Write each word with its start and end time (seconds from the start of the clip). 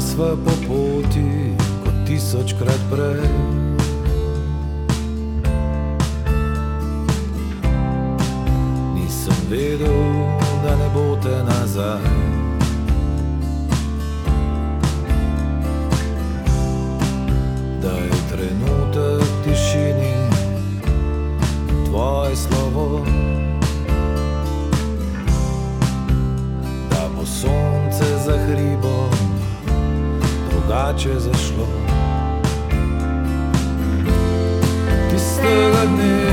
sva 0.00 0.36
po 0.44 0.52
poti 0.66 1.52
kot 1.84 1.94
tisočkrat 2.06 2.80
prej. 2.90 3.28
Nisem 8.94 9.40
vedel, 9.50 10.00
da 10.64 10.76
ne 10.76 10.88
bo 10.94 11.16
te 11.22 11.36
nazaj. 11.44 12.08
Da 17.82 17.92
je 17.92 18.10
trenutek 18.32 19.28
tišini, 19.44 20.16
tvoje 21.86 22.36
slovo. 22.36 23.04
Da 26.90 27.08
bo 27.16 27.26
sonce 27.26 28.08
za 28.24 28.36
hribom 28.46 28.89
drugače 30.80 31.20
zašlo. 31.20 31.66
Tistega 35.10 35.84
dne 35.96 36.29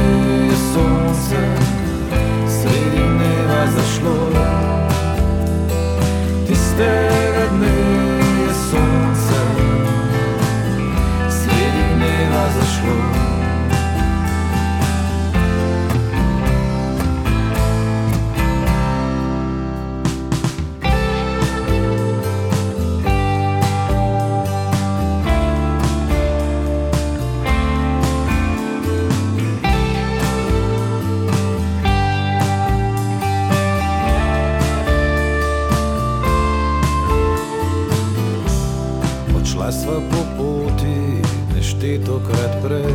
Odšla 39.58 39.72
sva 39.72 39.98
po 40.14 40.22
poti 40.38 41.18
neštetokrat 41.56 42.62
prej. 42.62 42.94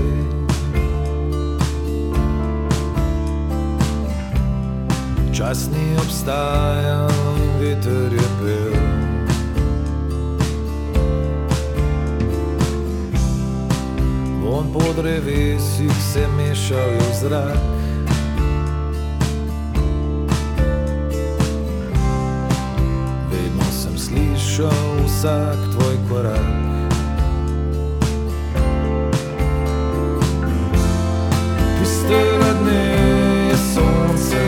Čas 5.35 5.67
ni 5.75 5.99
obstajal 5.99 7.11
veter 7.59 8.15
je 8.15 8.29
bil. 8.39 8.79
Von 14.47 14.71
po 14.71 14.87
drevesih 14.95 15.99
se 15.99 16.31
v 16.31 17.15
zrak. 17.19 17.72
Slišal 24.53 25.01
vsak 25.09 25.57
tvoj 25.73 25.97
korak. 26.09 26.49
Tistega 31.81 32.53
dne 32.61 32.85
je 33.49 33.57
sonce 33.57 34.45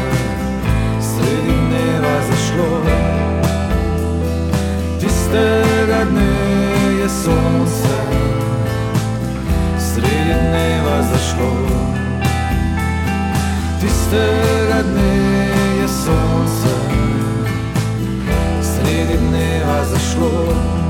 sredi 1.00 1.56
dneva 1.56 2.16
zašlo. 2.28 2.68
Tistega 5.00 6.04
dne 6.12 6.32
je 7.00 7.08
sonce 7.08 7.96
sredi 9.80 10.36
dneva 10.36 11.00
zašlo. 11.12 11.52
Tistega 13.80 14.82
dne 14.92 15.33
alone 20.44 20.83